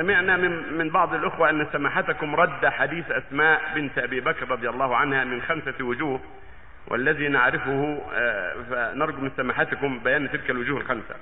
[0.00, 4.96] سمعنا من من بعض الأخوة أن سماحتكم رد حديث أسماء بنت أبي بكر رضي الله
[4.96, 6.20] عنها من خمسة وجوه
[6.88, 11.14] والذي نعرفه آه، فنرجو من سماحتكم بيان تلك الوجوه الخمسة.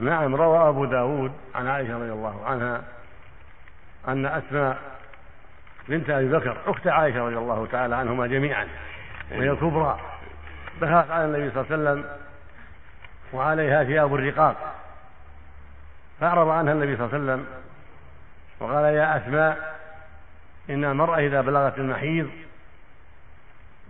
[0.00, 2.82] نعم روى أبو داود عن عائشة رضي الله عنها
[4.08, 4.78] أن أسماء
[5.88, 8.68] بنت أبي بكر أخت عائشة رضي الله تعالى عنهما جميعا
[9.32, 10.00] وهي الكبرى
[10.80, 12.16] دخلت على النبي صلى الله عليه وسلم
[13.32, 14.81] وعليها ثياب الرقاق
[16.22, 17.46] فأعرض عنها النبي صلى الله عليه وسلم
[18.60, 19.78] وقال يا أسماء
[20.70, 22.30] إن المرأة إذا بلغت المحيض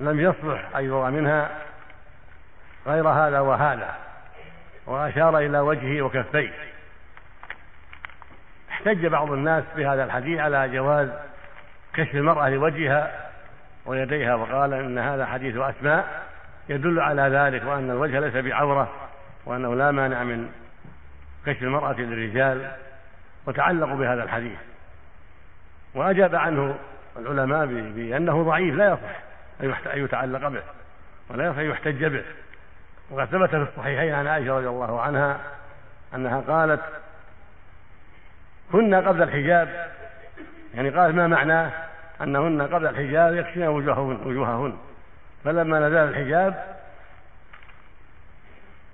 [0.00, 1.50] لم يصلح أن يرى منها
[2.86, 3.94] غير هذا وهذا
[4.86, 6.50] وأشار إلى وجهه وكفيه.
[8.70, 11.08] احتج بعض الناس بهذا الحديث على جواز
[11.94, 13.30] كشف المرأة لوجهها
[13.86, 16.22] ويديها وقال إن هذا حديث أسماء
[16.68, 18.90] يدل على ذلك وأن الوجه ليس بعورة
[19.46, 20.52] وأنه لا مانع من
[21.46, 22.70] كشف المرأة للرجال
[23.46, 24.58] وتعلقوا بهذا الحديث.
[25.94, 26.78] وأجاب عنه
[27.16, 28.98] العلماء بأنه ضعيف لا
[29.60, 30.62] يصح أن يتعلق به
[31.30, 32.24] ولا يصح أن يحتج به.
[33.10, 35.40] وقد ثبت في الصحيحين عن عائشة رضي الله عنها
[36.14, 36.80] أنها قالت
[38.72, 39.92] كنا قبل الحجاب.
[40.74, 41.72] يعني قالت ما معناه
[42.20, 44.76] أنهن قبل الحجاب يكشفن وجوههن, وجوههن؟
[45.44, 46.76] فلما نزل الحجاب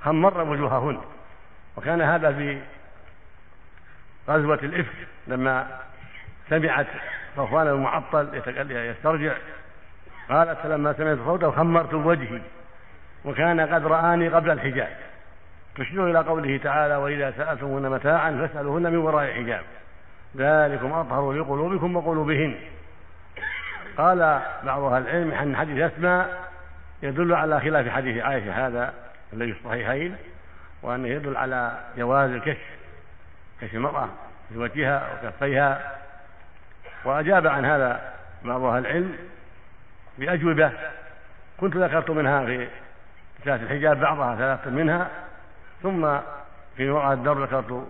[0.00, 1.00] خمر وجوههن
[1.76, 2.58] وكان هذا في
[4.28, 5.66] غزوة الإفك لما
[6.50, 6.86] سمعت
[7.36, 9.32] صفوان المعطل يسترجع
[10.28, 12.40] قالت لما سمعت صوته خمرت وجهي
[13.24, 14.96] وكان قد رآني قبل الحجاب
[15.76, 19.62] تشير إلى قوله تعالى وإذا سألتمون متاعا فاسألوهن من وراء حجاب.
[20.36, 22.56] ذلكم أطهر لقلوبكم وقلوبهن.
[23.98, 26.50] قال بعض أهل العلم أن حديث أسماء
[27.02, 28.94] يدل على خلاف حديث عائشة هذا
[29.32, 30.16] الذي في الصحيحين.
[30.86, 32.66] وأنه يدل على جواز الكشف
[33.60, 34.08] كشف المرأة
[34.48, 35.96] في وجهها وكفيها.
[37.04, 39.18] وأجاب عن هذا بعض أهل العلم
[40.18, 40.72] بأجوبة.
[41.60, 42.68] كنت ذكرت منها في
[43.42, 45.08] كتاب الحجاب بعضها ثلاثة منها
[45.82, 46.18] ثم
[46.76, 47.86] في وقع الدر ذكرت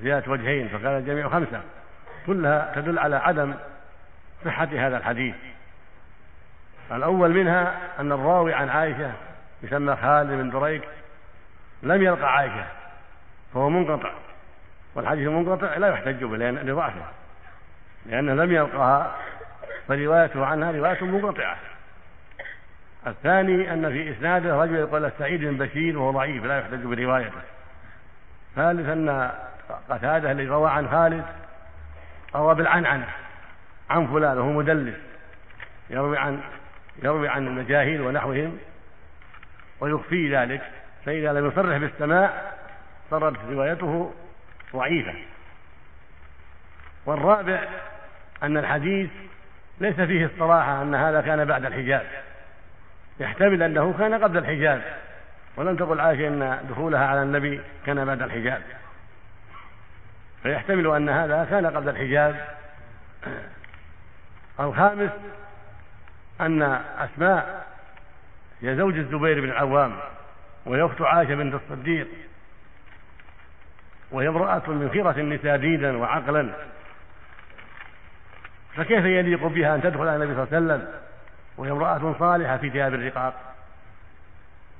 [0.00, 1.60] زيادة وجهين فكان الجميع خمسة.
[2.26, 3.54] كلها تدل على عدم
[4.44, 5.34] صحة هذا الحديث.
[6.92, 9.12] الأول منها أن الراوي عن عائشة
[9.62, 10.82] يسمى خالد بن دريك
[11.82, 12.66] لم يلقى عائشة
[13.54, 14.12] فهو منقطع.
[14.94, 17.06] والحديث المنقطع لا يحتج به لأن لضعفه
[18.06, 19.16] لأنه لم يلقها
[19.88, 21.56] فروايته عنها رواية منقطعة.
[23.06, 27.40] الثاني أن في إسناده رجل يقول سعيد بن بشير وهو ضعيف لا يحتج بروايته.
[28.56, 29.30] ثالث أن
[29.88, 31.24] قتادة الذي روى عن خالد
[32.34, 33.08] روى بالعنعنة
[33.90, 34.96] عن فلان وهو مدلس
[35.90, 36.40] يروي عن
[37.02, 38.58] يروي عن المجاهيل ونحوهم
[39.80, 40.62] ويخفي ذلك.
[41.06, 42.52] فإذا لم يصرح بالسماع
[43.10, 44.12] صارت روايته
[44.74, 45.14] ضعيفة.
[47.06, 47.68] والرابع
[48.42, 49.10] أن الحديث
[49.80, 52.06] ليس فيه الصراحة أن هذا كان بعد الحجاب
[53.20, 54.82] يحتمل أنه كان قبل الحجاب
[55.56, 58.62] ولم تقل عائشة أن دخولها على النبي كان بعد الحجاب
[60.42, 62.48] فيحتمل أن هذا كان قبل الحجاب
[64.60, 65.10] الخامس
[66.40, 66.62] أن
[66.98, 67.66] أسماء
[68.62, 69.96] هي زوج الزبير بن العوام.
[70.66, 72.08] وهي أخت عائشة بنت الصديق
[74.12, 76.50] وهي امرأة من خيرة النساء دينا وعقلا
[78.74, 80.94] فكيف يليق بها أن تدخل على النبي صلى الله عليه وسلم
[81.56, 83.34] وهي امرأة صالحة في ثياب الرقاق؟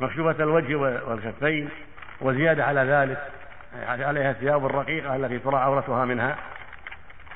[0.00, 1.68] مكشوفة الوجه والكفين
[2.20, 3.18] وزيادة على ذلك
[3.86, 6.36] عليها الثياب الرقيقة التي ترى عورتها منها.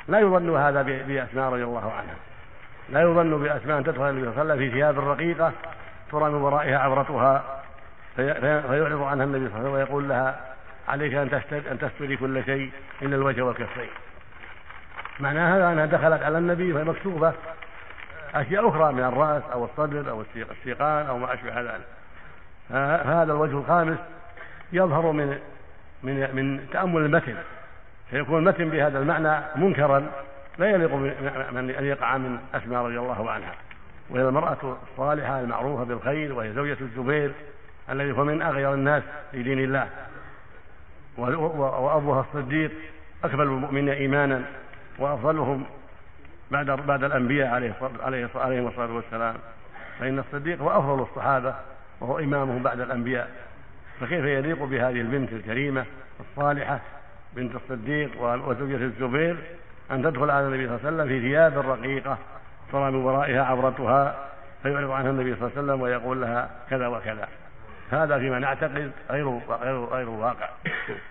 [0.09, 2.15] لا يظن هذا بأسماء رضي الله عنها.
[2.89, 5.53] لا يظن بأسماء أن تدخل النبي صلى الله عليه وسلم في ثياب رقيقة
[6.11, 7.56] ترى من ورائها عورتها.
[8.17, 10.41] فيعرض عنها النبي صلى الله عليه وسلم ويقول لها
[10.89, 11.41] عليك أن
[11.71, 12.71] أن تستري كل شيء
[13.03, 13.89] الا الوجه والكفين.
[15.21, 17.33] معنى هذا أنها دخلت على النبي وهي مكتوبة
[18.35, 21.87] أشياء أخرى من الرأس أو الصدر أو السيقان أو ما أشبه ذلك.
[23.07, 23.99] هذا الوجه الخامس
[24.73, 25.39] يظهر من
[26.03, 27.37] من من تأمل المتن
[28.11, 30.07] فيكون المتن بهذا المعنى منكرا
[30.59, 33.53] لا يليق من ان يقع من أسماء رضي الله عنها
[34.11, 37.33] وهي المرأة الصالحة المعروفة بالخير وهي زوجة الزبير
[37.91, 39.03] الذي هو من أغير الناس
[39.33, 39.89] في دين الله.
[41.19, 42.71] وأبوها الصديق
[43.25, 44.43] أكمل المؤمنين إيمانا
[44.99, 45.65] وأفضلهم
[46.51, 49.35] بعد بعد الأنبياء عليه عليه عليهم الصلاة والسلام.
[49.99, 51.55] فإن الصديق هو أفضل الصحابة
[52.01, 53.31] وهو إمامهم بعد الأنبياء.
[54.01, 55.85] فكيف يليق بهذه البنت الكريمة
[56.21, 56.81] الصالحة
[57.33, 59.37] بنت الصديق وزوجة الزبير
[59.91, 62.19] أن تدخل على النبي صلى الله عليه وسلم في ثياب رقيقة
[62.73, 64.29] ترى من ورائها عورتها
[64.63, 67.29] فيعرض عنها النبي صلى الله عليه وسلم ويقول لها كذا وكذا.
[67.91, 70.49] هذا فيما نعتقد غير غير غير واقع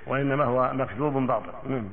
[0.08, 1.84] وإنما هو مكذوب باطل.